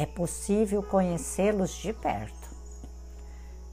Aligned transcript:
É 0.00 0.06
possível 0.06 0.82
conhecê-los 0.82 1.72
de 1.72 1.92
perto. 1.92 2.48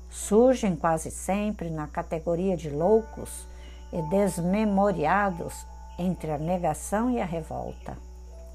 Surgem 0.09 0.75
quase 0.75 1.09
sempre 1.09 1.69
na 1.69 1.87
categoria 1.87 2.57
de 2.57 2.69
loucos 2.69 3.47
e 3.93 4.01
desmemoriados 4.09 5.65
entre 5.97 6.29
a 6.29 6.37
negação 6.37 7.09
e 7.09 7.21
a 7.21 7.25
revolta. 7.25 7.97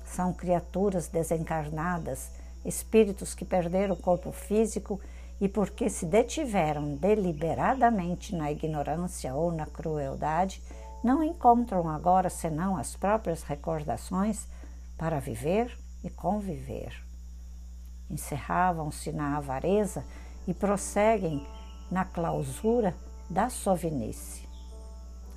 São 0.05 0.35
criaturas 0.35 1.09
desencarnadas, 1.09 2.31
espíritos 2.63 3.35
que 3.35 3.43
perderam 3.43 3.95
o 3.95 4.03
corpo 4.03 4.33
físico 4.33 5.01
e 5.41 5.49
porque 5.49 5.89
se 5.89 6.05
detiveram 6.05 6.95
deliberadamente 6.97 8.37
na 8.37 8.53
ignorância 8.53 9.35
ou 9.35 9.51
na 9.51 9.65
crueldade, 9.65 10.63
não 11.03 11.25
encontram 11.25 11.89
agora 11.89 12.29
senão 12.29 12.77
as 12.77 12.95
próprias 12.95 13.43
recordações 13.43 14.47
para 14.99 15.19
viver 15.19 15.75
e 16.05 16.11
conviver 16.11 17.12
encerravam-se 18.13 19.11
na 19.11 19.37
avareza 19.39 20.05
e 20.47 20.53
prosseguem 20.53 21.47
na 21.91 22.05
clausura 22.05 22.95
da 23.29 23.49
sovinice. 23.49 24.49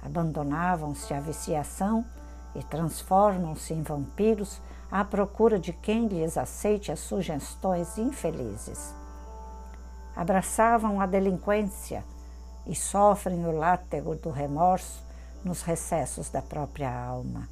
Abandonavam-se 0.04 1.14
à 1.14 1.20
viciação 1.20 2.06
e 2.54 2.64
transformam-se 2.64 3.74
em 3.74 3.82
vampiros 3.82 4.62
à 4.92 5.04
procura 5.04 5.60
de 5.60 5.74
quem 5.74 6.08
lhes 6.08 6.38
aceite 6.38 6.92
as 6.92 7.00
sugestões 7.00 7.98
infelizes. 7.98 8.94
Abraçavam 10.16 11.02
a 11.02 11.06
delinquência 11.06 12.04
e 12.66 12.76
sofrem 12.76 13.46
o 13.46 13.52
látego 13.52 14.16
do 14.16 14.30
remorso 14.30 15.04
nos 15.44 15.62
recessos 15.62 16.30
da 16.30 16.42
própria 16.42 16.92
alma. 16.92 17.50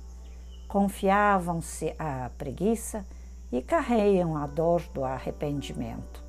Confiavam-se 0.68 1.94
à 2.00 2.32
preguiça 2.38 3.06
e 3.06 3.23
carreiam 3.62 4.36
a 4.36 4.48
dor 4.48 4.82
do 4.94 5.04
arrependimento. 5.04 6.24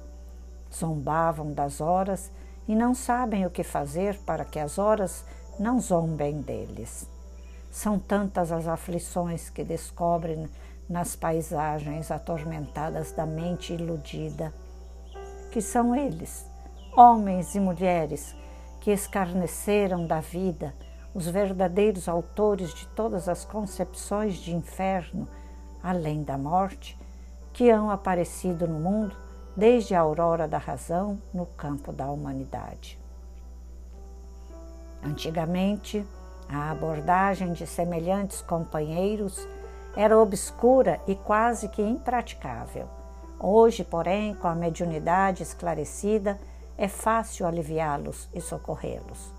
Zombavam 0.72 1.52
das 1.52 1.80
horas 1.80 2.30
e 2.66 2.74
não 2.74 2.94
sabem 2.94 3.46
o 3.46 3.50
que 3.50 3.62
fazer 3.62 4.18
para 4.26 4.44
que 4.44 4.58
as 4.58 4.78
horas 4.78 5.24
não 5.58 5.80
zombem 5.80 6.40
deles. 6.40 7.08
São 7.70 7.98
tantas 7.98 8.52
as 8.52 8.66
aflições 8.66 9.50
que 9.50 9.64
descobrem 9.64 10.48
nas 10.88 11.16
paisagens 11.16 12.10
atormentadas 12.10 13.12
da 13.12 13.24
mente 13.24 13.72
iludida, 13.72 14.52
que 15.50 15.60
são 15.60 15.94
eles, 15.94 16.46
homens 16.96 17.54
e 17.54 17.60
mulheres, 17.60 18.34
que 18.80 18.90
escarneceram 18.90 20.06
da 20.06 20.20
vida, 20.20 20.74
os 21.14 21.26
verdadeiros 21.26 22.08
autores 22.08 22.74
de 22.74 22.86
todas 22.88 23.28
as 23.28 23.44
concepções 23.44 24.34
de 24.36 24.54
inferno, 24.54 25.26
além 25.82 26.22
da 26.22 26.36
morte, 26.36 26.98
que 27.54 27.70
hão 27.70 27.88
aparecido 27.88 28.66
no 28.66 28.80
mundo 28.80 29.16
desde 29.56 29.94
a 29.94 30.00
aurora 30.00 30.48
da 30.48 30.58
razão 30.58 31.22
no 31.32 31.46
campo 31.46 31.92
da 31.92 32.10
humanidade. 32.10 32.98
Antigamente, 35.02 36.04
a 36.48 36.72
abordagem 36.72 37.52
de 37.52 37.64
semelhantes 37.64 38.42
companheiros 38.42 39.46
era 39.96 40.18
obscura 40.18 41.00
e 41.06 41.14
quase 41.14 41.68
que 41.68 41.80
impraticável. 41.80 42.88
Hoje, 43.38 43.84
porém, 43.84 44.34
com 44.34 44.48
a 44.48 44.54
mediunidade 44.54 45.44
esclarecida, 45.44 46.40
é 46.76 46.88
fácil 46.88 47.46
aliviá-los 47.46 48.28
e 48.34 48.40
socorrê-los. 48.40 49.32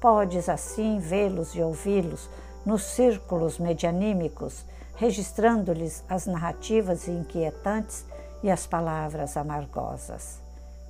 Podes 0.00 0.48
assim 0.48 0.98
vê-los 0.98 1.54
e 1.54 1.62
ouvi-los 1.62 2.30
nos 2.64 2.82
círculos 2.84 3.58
medianímicos 3.58 4.64
registrando-lhes 5.00 6.04
as 6.10 6.26
narrativas 6.26 7.08
inquietantes 7.08 8.04
e 8.42 8.50
as 8.50 8.66
palavras 8.66 9.34
amargosas. 9.34 10.42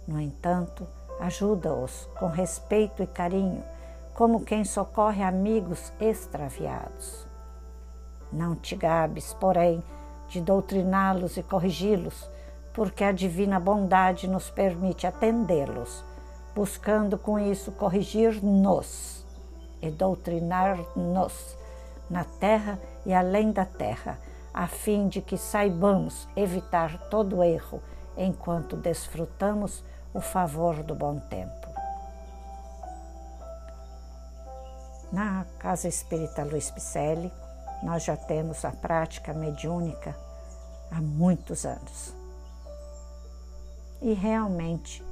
No 0.04 0.20
entanto, 0.20 0.84
ajuda-os 1.20 2.08
com 2.18 2.26
respeito 2.26 3.04
e 3.04 3.06
carinho, 3.06 3.62
como 4.12 4.40
quem 4.40 4.64
socorre 4.64 5.22
amigos 5.22 5.92
extraviados. 6.00 7.24
Não 8.32 8.56
te 8.56 8.74
gabes, 8.74 9.32
porém, 9.34 9.80
de 10.26 10.40
doutriná-los 10.40 11.36
e 11.36 11.42
corrigi-los, 11.44 12.28
porque 12.74 13.04
a 13.04 13.12
divina 13.12 13.60
bondade 13.60 14.26
nos 14.26 14.50
permite 14.50 15.06
atendê-los, 15.06 16.04
buscando 16.52 17.16
com 17.16 17.38
isso 17.38 17.70
corrigir-nos 17.70 19.24
e 19.80 19.88
doutrinar-nos 19.88 21.56
na 22.10 22.24
terra 22.24 22.76
e 23.04 23.12
além 23.14 23.52
da 23.52 23.64
terra, 23.64 24.18
a 24.52 24.66
fim 24.66 25.08
de 25.08 25.20
que 25.20 25.36
saibamos 25.38 26.28
evitar 26.36 27.08
todo 27.08 27.42
erro 27.42 27.80
enquanto 28.16 28.76
desfrutamos 28.76 29.84
o 30.12 30.20
favor 30.20 30.82
do 30.82 30.94
bom 30.94 31.18
tempo. 31.20 31.68
Na 35.12 35.44
Casa 35.58 35.88
Espírita 35.88 36.44
Luiz 36.44 36.70
Picelli, 36.70 37.32
nós 37.82 38.04
já 38.04 38.16
temos 38.16 38.64
a 38.64 38.70
prática 38.70 39.32
mediúnica 39.32 40.16
há 40.90 41.00
muitos 41.00 41.64
anos. 41.64 42.14
E 44.02 44.12
realmente, 44.12 45.04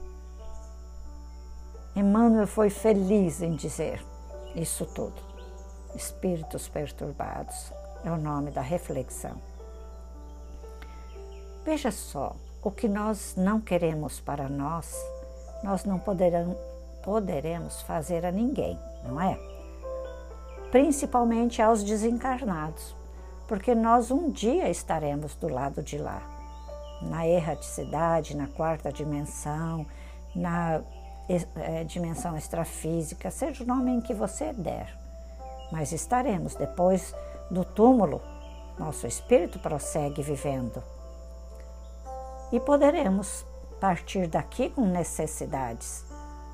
Emmanuel 1.94 2.47
foi 2.47 2.70
feliz 2.70 3.43
em 3.43 3.55
dizer 3.55 4.05
isso 4.55 4.87
tudo. 4.87 5.20
Espíritos 5.94 6.69
perturbados 6.69 7.72
é 8.04 8.10
o 8.10 8.16
nome 8.16 8.50
da 8.50 8.60
reflexão. 8.60 9.37
Veja 11.65 11.91
só, 11.91 12.37
o 12.62 12.71
que 12.71 12.88
nós 12.88 13.34
não 13.37 13.60
queremos 13.60 14.21
para 14.21 14.49
nós, 14.49 14.94
nós 15.62 15.84
não 15.84 15.99
poderão, 15.99 16.56
poderemos 17.03 17.82
fazer 17.82 18.25
a 18.25 18.32
ninguém, 18.32 18.78
não 19.04 19.21
é? 19.21 19.38
Principalmente 20.71 21.62
aos 21.62 21.82
desencarnados, 21.82 22.94
porque 23.47 23.75
nós 23.75 24.10
um 24.10 24.31
dia 24.31 24.69
estaremos 24.69 25.34
do 25.34 25.49
lado 25.49 25.82
de 25.82 25.99
lá, 25.99 26.22
na 27.03 27.26
erraticidade, 27.26 28.37
na 28.37 28.47
quarta 28.49 28.93
dimensão, 28.93 29.87
na 30.34 30.82
é, 31.28 31.84
dimensão 31.84 32.37
extrafísica, 32.37 33.31
seja 33.31 33.65
o 33.65 33.66
nome 33.66 33.93
em 33.93 34.00
que 34.00 34.15
você 34.15 34.53
der 34.53 35.08
mas 35.71 35.93
estaremos 35.93 36.55
depois 36.55 37.15
do 37.51 37.65
túmulo. 37.65 38.21
Nosso 38.79 39.06
espírito 39.06 39.59
prossegue 39.59 40.23
vivendo. 40.23 40.83
E 42.53 42.61
poderemos 42.61 43.45
partir 43.81 44.27
daqui 44.27 44.71
com 44.71 44.87
necessidades, 44.87 46.05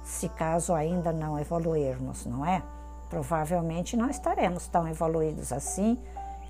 se 0.02 0.28
caso 0.28 0.74
ainda 0.74 1.12
não 1.12 1.38
evoluirmos, 1.38 2.26
não 2.26 2.44
é? 2.44 2.62
Provavelmente 3.08 3.96
não 3.96 4.10
estaremos 4.10 4.66
tão 4.66 4.88
evoluídos 4.88 5.52
assim 5.52 5.98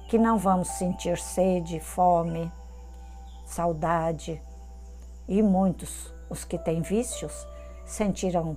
que 0.08 0.18
não 0.18 0.38
vamos 0.38 0.68
sentir 0.68 1.18
sede, 1.18 1.80
fome, 1.80 2.50
saudade. 3.44 4.40
E 5.26 5.42
muitos, 5.42 6.12
os 6.28 6.44
que 6.44 6.58
têm 6.58 6.82
vícios, 6.82 7.46
sentirão 7.84 8.56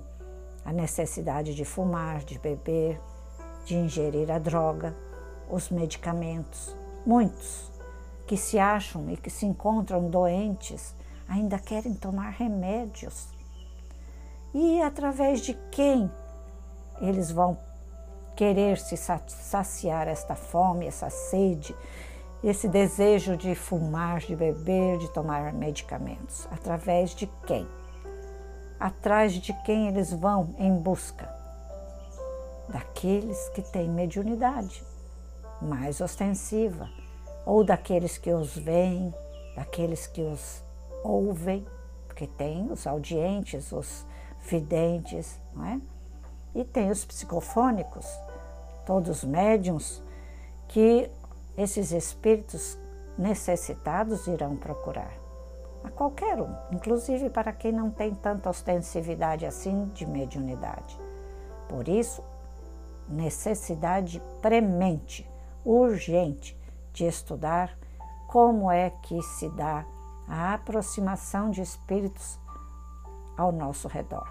a 0.64 0.72
necessidade 0.72 1.54
de 1.54 1.64
fumar, 1.64 2.24
de 2.24 2.38
beber, 2.38 3.00
de 3.68 3.76
ingerir 3.76 4.30
a 4.30 4.38
droga, 4.38 4.96
os 5.50 5.68
medicamentos. 5.68 6.74
Muitos 7.04 7.70
que 8.26 8.34
se 8.34 8.58
acham 8.58 9.10
e 9.10 9.16
que 9.16 9.28
se 9.28 9.44
encontram 9.44 10.08
doentes 10.08 10.94
ainda 11.28 11.58
querem 11.58 11.92
tomar 11.92 12.30
remédios. 12.30 13.28
E 14.54 14.80
através 14.80 15.42
de 15.42 15.52
quem 15.70 16.10
eles 16.98 17.30
vão 17.30 17.58
querer 18.34 18.78
se 18.78 18.96
saciar 18.96 20.08
esta 20.08 20.34
fome, 20.34 20.86
essa 20.86 21.10
sede, 21.10 21.76
esse 22.42 22.68
desejo 22.68 23.36
de 23.36 23.54
fumar, 23.54 24.20
de 24.20 24.34
beber, 24.34 24.96
de 24.96 25.10
tomar 25.10 25.52
medicamentos? 25.52 26.48
Através 26.50 27.14
de 27.14 27.26
quem? 27.46 27.68
Atrás 28.80 29.34
de 29.34 29.52
quem 29.64 29.88
eles 29.88 30.10
vão 30.10 30.54
em 30.58 30.74
busca? 30.74 31.37
Daqueles 32.68 33.48
que 33.50 33.62
têm 33.62 33.88
mediunidade 33.88 34.84
mais 35.60 36.00
ostensiva, 36.00 36.88
ou 37.44 37.64
daqueles 37.64 38.18
que 38.18 38.32
os 38.32 38.56
veem, 38.56 39.12
daqueles 39.56 40.06
que 40.06 40.22
os 40.22 40.62
ouvem, 41.02 41.66
porque 42.06 42.26
tem 42.26 42.70
os 42.70 42.86
audientes, 42.86 43.72
os 43.72 44.06
videntes, 44.42 45.40
não 45.54 45.64
é? 45.64 45.80
E 46.54 46.64
tem 46.64 46.90
os 46.90 47.04
psicofônicos, 47.04 48.06
todos 48.86 49.24
médiums, 49.24 50.02
que 50.68 51.10
esses 51.56 51.92
espíritos 51.92 52.78
necessitados 53.16 54.26
irão 54.26 54.56
procurar. 54.56 55.12
A 55.82 55.90
qualquer 55.90 56.40
um, 56.40 56.54
inclusive 56.72 57.30
para 57.30 57.52
quem 57.52 57.72
não 57.72 57.90
tem 57.90 58.14
tanta 58.14 58.50
ostensividade 58.50 59.46
assim 59.46 59.86
de 59.94 60.06
mediunidade. 60.06 60.98
Por 61.68 61.88
isso, 61.88 62.22
necessidade 63.08 64.22
premente, 64.40 65.28
urgente 65.64 66.56
de 66.92 67.04
estudar 67.04 67.76
como 68.26 68.70
é 68.70 68.90
que 68.90 69.20
se 69.22 69.48
dá 69.50 69.84
a 70.28 70.54
aproximação 70.54 71.50
de 71.50 71.62
espíritos 71.62 72.38
ao 73.36 73.50
nosso 73.50 73.88
redor, 73.88 74.28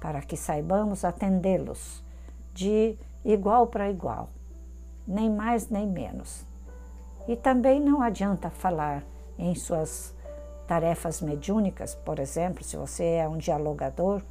para 0.00 0.20
que 0.20 0.36
saibamos 0.36 1.04
atendê-los 1.04 2.04
de 2.52 2.98
igual 3.24 3.66
para 3.66 3.90
igual, 3.90 4.28
nem 5.06 5.30
mais 5.30 5.70
nem 5.70 5.86
menos. 5.86 6.44
E 7.26 7.36
também 7.36 7.80
não 7.80 8.02
adianta 8.02 8.50
falar 8.50 9.02
em 9.38 9.54
suas 9.54 10.14
tarefas 10.66 11.20
mediúnicas, 11.20 11.94
por 11.94 12.18
exemplo, 12.18 12.62
se 12.62 12.76
você 12.76 13.04
é 13.04 13.28
um 13.28 13.38
dialogador, 13.38 14.22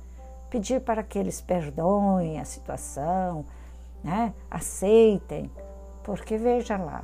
pedir 0.50 0.82
para 0.82 1.04
que 1.04 1.18
eles 1.18 1.42
perdoem 1.42 2.40
a 2.40 2.46
situação? 2.46 3.46
Aceitem, 4.56 5.52
porque 6.02 6.38
veja 6.38 6.78
lá, 6.78 7.04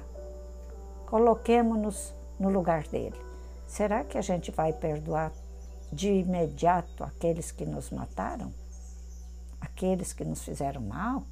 coloquemos-nos 1.06 2.16
no 2.40 2.50
lugar 2.50 2.88
dele. 2.88 3.20
Será 3.68 4.06
que 4.06 4.18
a 4.18 4.22
gente 4.22 4.52
vai 4.52 4.72
perdoar 4.72 5.34
de 5.92 6.10
imediato 6.10 7.04
aqueles 7.04 7.52
que 7.52 7.66
nos 7.66 7.90
mataram? 7.92 8.54
Aqueles 9.60 10.14
que 10.14 10.24
nos 10.24 10.42
fizeram 10.44 10.82
mal? 10.82 11.24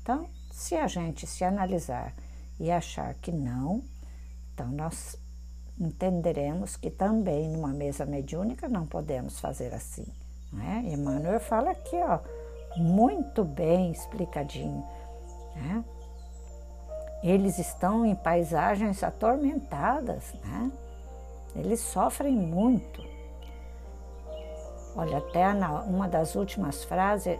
Então, 0.00 0.26
se 0.50 0.74
a 0.76 0.86
gente 0.86 1.26
se 1.26 1.44
analisar 1.44 2.14
e 2.58 2.70
achar 2.70 3.12
que 3.14 3.30
não, 3.30 3.82
então 4.54 4.68
nós 4.68 5.18
entenderemos 5.78 6.74
que 6.74 6.90
também 6.90 7.50
numa 7.50 7.74
mesa 7.74 8.06
mediúnica 8.06 8.66
não 8.66 8.86
podemos 8.86 9.38
fazer 9.38 9.74
assim. 9.74 10.06
Né? 10.50 10.84
Emmanuel 10.86 11.38
fala 11.38 11.72
aqui, 11.72 11.96
ó, 11.96 12.20
muito 12.78 13.44
bem 13.44 13.92
explicadinho. 13.92 14.82
Né? 15.56 15.84
Eles 17.22 17.58
estão 17.58 18.06
em 18.06 18.14
paisagens 18.14 19.02
atormentadas, 19.02 20.32
né? 20.44 20.70
eles 21.56 21.80
sofrem 21.80 22.36
muito. 22.36 23.02
Olha, 24.94 25.18
até 25.18 25.52
na, 25.52 25.82
uma 25.82 26.08
das 26.08 26.36
últimas 26.36 26.84
frases, 26.84 27.38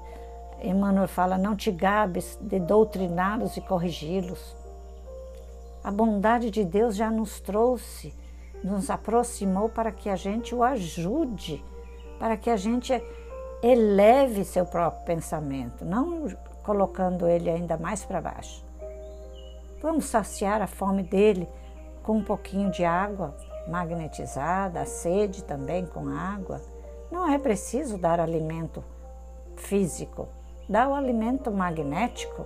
Emmanuel 0.61 1.07
fala: 1.07 1.39
Não 1.39 1.55
te 1.55 1.71
gabes 1.71 2.37
de 2.41 2.59
doutriná-los 2.59 3.57
e 3.57 3.61
corrigi-los. 3.61 4.57
A 5.85 5.91
bondade 5.91 6.51
de 6.51 6.65
Deus 6.65 6.97
já 6.97 7.11
nos 7.11 7.41
trouxe, 7.41 8.13
nos 8.65 8.91
aproximou 8.91 9.69
para 9.69 9.93
que 9.93 10.11
a 10.11 10.17
gente 10.17 10.55
o 10.55 10.65
ajude 10.65 11.65
para 12.19 12.37
que 12.37 12.51
a 12.51 12.57
gente 12.57 12.93
eleve 13.63 14.45
seu 14.45 14.65
próprio 14.67 15.05
pensamento, 15.05 15.85
não 15.85 16.27
colocando 16.67 17.29
ele 17.29 17.49
ainda 17.49 17.77
mais 17.77 18.05
para 18.05 18.21
baixo. 18.21 18.67
Vamos 19.81 20.07
saciar 20.07 20.61
a 20.61 20.67
fome 20.67 21.05
dele 21.05 21.49
com 22.03 22.19
um 22.19 22.25
pouquinho 22.25 22.73
de 22.73 22.85
água 22.85 23.37
magnetizada, 23.69 24.81
a 24.81 24.85
sede 24.85 25.45
também 25.45 25.87
com 25.87 26.09
água. 26.09 26.61
Não 27.11 27.31
é 27.31 27.39
preciso 27.39 27.97
dar 27.97 28.19
alimento 28.19 28.83
físico, 29.55 30.29
dá 30.69 30.89
o 30.89 30.95
alimento 30.95 31.53
magnético, 31.53 32.45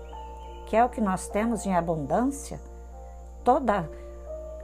que 0.66 0.76
é 0.76 0.84
o 0.84 0.90
que 0.90 1.00
nós 1.00 1.28
temos 1.28 1.64
em 1.64 1.74
abundância. 1.74 2.60
Toda, 3.42 3.90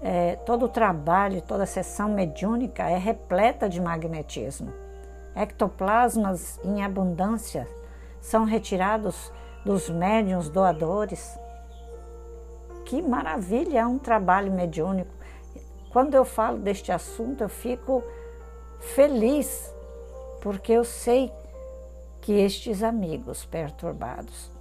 é, 0.02 0.36
todo 0.36 0.66
o 0.66 0.68
trabalho, 0.68 1.40
toda 1.40 1.62
a 1.62 1.66
sessão 1.66 2.10
mediúnica 2.10 2.88
é 2.90 2.98
repleta 2.98 3.70
de 3.70 3.80
magnetismo. 3.80 4.70
Ectoplasmas 5.34 6.60
em 6.62 6.82
abundância 6.82 7.66
são 8.20 8.44
retirados 8.44 9.32
dos 9.66 9.90
médiuns 9.90 10.48
doadores. 10.48 11.36
Que 12.84 13.02
maravilha, 13.02 13.80
é 13.80 13.86
um 13.86 13.98
trabalho 13.98 14.52
mediúnico. 14.52 15.10
Quando 15.90 16.14
eu 16.14 16.24
falo 16.24 16.58
deste 16.58 16.92
assunto, 16.92 17.42
eu 17.42 17.48
fico 17.48 18.00
feliz, 18.78 19.74
porque 20.40 20.72
eu 20.72 20.84
sei 20.84 21.32
que 22.20 22.32
estes 22.32 22.80
amigos 22.84 23.44
perturbados, 23.44 24.52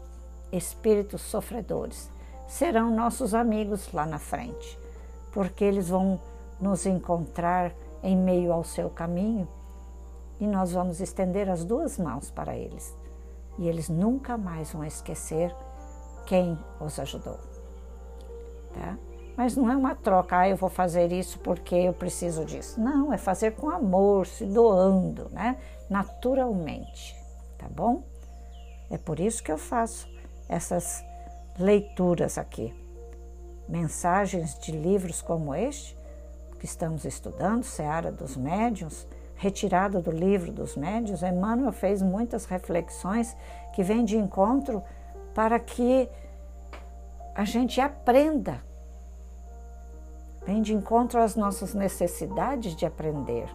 espíritos 0.52 1.22
sofredores, 1.22 2.10
serão 2.48 2.90
nossos 2.90 3.36
amigos 3.36 3.94
lá 3.94 4.08
na 4.08 4.18
frente, 4.18 4.80
porque 5.32 5.64
eles 5.64 5.88
vão 5.88 6.20
nos 6.60 6.88
encontrar 6.88 7.72
em 8.02 8.18
meio 8.18 8.52
ao 8.52 8.64
seu 8.64 8.90
caminho 8.90 9.48
e 10.40 10.48
nós 10.48 10.72
vamos 10.72 11.00
estender 11.00 11.48
as 11.48 11.64
duas 11.64 12.00
mãos 12.00 12.32
para 12.32 12.56
eles. 12.58 13.05
E 13.58 13.68
eles 13.68 13.90
nunca 13.90 14.38
mais 14.38 14.72
vão 14.72 14.84
esquecer 14.84 15.56
quem 16.26 16.58
os 16.80 17.00
ajudou. 17.00 17.40
Tá? 18.74 18.98
Mas 19.38 19.56
não 19.56 19.70
é 19.70 19.76
uma 19.76 19.96
troca, 19.96 20.40
ah, 20.40 20.50
eu 20.50 20.56
vou 20.56 20.70
fazer 20.70 21.12
isso 21.12 21.40
porque 21.40 21.76
eu 21.76 21.94
preciso 21.94 22.46
disso. 22.46 22.80
Não, 22.80 23.12
é 23.12 23.18
fazer 23.18 23.52
com 23.52 23.70
amor, 23.70 24.26
se 24.26 24.46
doando, 24.46 25.30
né? 25.32 25.58
Naturalmente, 25.90 27.16
tá 27.58 27.68
bom? 27.70 28.04
É 28.90 28.98
por 28.98 29.20
isso 29.20 29.44
que 29.44 29.52
eu 29.52 29.58
faço 29.58 30.08
essas 30.48 31.04
leituras 31.60 32.38
aqui. 32.38 32.74
Mensagens 33.68 34.58
de 34.60 34.72
livros 34.72 35.22
como 35.22 35.54
este, 35.54 35.98
que 36.60 36.66
estamos 36.66 37.04
estudando, 37.04 37.64
Seara 37.64 38.12
dos 38.12 38.38
Médiuns, 38.38 39.08
retirado 39.36 40.02
do 40.02 40.12
livro 40.12 40.52
dos 40.52 40.76
médios, 40.76 41.22
Emmanuel 41.22 41.72
fez 41.72 42.02
muitas 42.02 42.46
reflexões 42.46 43.36
que 43.74 43.84
vêm 43.84 44.06
de 44.06 44.18
encontro 44.18 44.82
para 45.34 45.60
que 45.60 46.10
a 47.36 47.44
gente 47.44 47.82
aprenda, 47.82 48.62
vem 50.46 50.62
de 50.62 50.74
encontro 50.74 51.20
às 51.20 51.36
nossas 51.36 51.74
necessidades 51.74 52.76
de 52.76 52.86
aprender. 52.86 53.50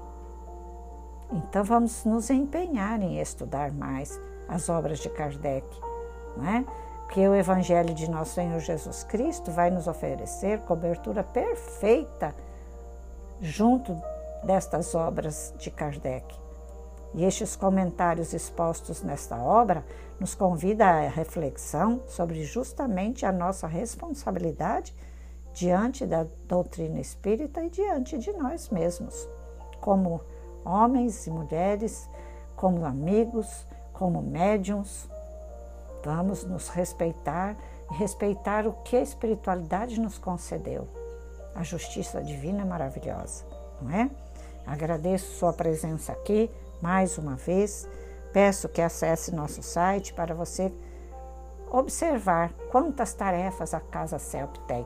Então 1.32 1.64
vamos 1.64 2.04
nos 2.04 2.28
empenhar 2.28 3.00
em 3.00 3.18
estudar 3.18 3.72
mais 3.72 4.20
as 4.48 4.68
obras 4.68 4.98
de 4.98 5.08
Kardec, 5.08 5.66
não 6.36 6.46
é? 6.46 6.64
que 7.10 7.26
o 7.26 7.34
Evangelho 7.34 7.92
de 7.92 8.08
nosso 8.08 8.34
Senhor 8.34 8.60
Jesus 8.60 9.02
Cristo 9.02 9.50
vai 9.50 9.70
nos 9.70 9.88
oferecer 9.88 10.60
cobertura 10.60 11.24
perfeita 11.24 12.34
junto 13.40 14.00
destas 14.44 14.94
obras 14.94 15.54
de 15.58 15.70
Kardec. 15.70 16.38
E 17.14 17.24
estes 17.24 17.56
comentários 17.56 18.32
expostos 18.32 19.02
nesta 19.02 19.36
obra 19.36 19.84
nos 20.18 20.34
convida 20.34 20.86
à 20.86 21.08
reflexão 21.08 22.02
sobre 22.06 22.44
justamente 22.44 23.26
a 23.26 23.32
nossa 23.32 23.66
responsabilidade 23.66 24.94
diante 25.52 26.06
da 26.06 26.26
doutrina 26.46 27.00
espírita 27.00 27.64
e 27.64 27.70
diante 27.70 28.16
de 28.16 28.32
nós 28.32 28.68
mesmos, 28.68 29.28
como 29.80 30.20
homens 30.64 31.26
e 31.26 31.30
mulheres, 31.30 32.08
como 32.54 32.84
amigos, 32.84 33.66
como 33.92 34.22
médiums. 34.22 35.08
Vamos 36.04 36.44
nos 36.44 36.68
respeitar 36.68 37.56
e 37.90 37.94
respeitar 37.94 38.66
o 38.66 38.72
que 38.84 38.96
a 38.96 39.02
espiritualidade 39.02 40.00
nos 40.00 40.16
concedeu. 40.16 40.86
A 41.54 41.64
justiça 41.64 42.22
divina 42.22 42.62
é 42.62 42.64
maravilhosa, 42.64 43.44
não 43.82 43.90
é? 43.90 44.10
Agradeço 44.66 45.38
sua 45.38 45.52
presença 45.52 46.12
aqui 46.12 46.50
mais 46.80 47.18
uma 47.18 47.36
vez. 47.36 47.88
Peço 48.32 48.68
que 48.68 48.80
acesse 48.80 49.34
nosso 49.34 49.62
site 49.62 50.12
para 50.12 50.34
você 50.34 50.72
observar 51.70 52.52
quantas 52.70 53.14
tarefas 53.14 53.72
a 53.74 53.80
Casa 53.80 54.18
CELP 54.18 54.56
tem, 54.66 54.84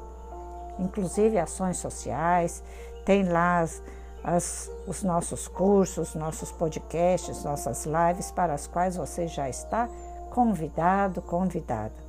inclusive 0.79 1.39
ações 1.39 1.79
sociais, 1.79 2.63
tem 3.05 3.25
lá 3.25 3.61
as, 3.61 3.83
as, 4.23 4.71
os 4.87 5.03
nossos 5.03 5.49
cursos, 5.49 6.15
nossos 6.15 6.53
podcasts, 6.53 7.43
nossas 7.45 7.87
lives 7.87 8.31
para 8.31 8.53
as 8.55 8.67
quais 8.67 8.97
você 8.97 9.27
já 9.27 9.49
está 9.49 9.89
convidado, 10.31 11.23
convidada. 11.23 12.05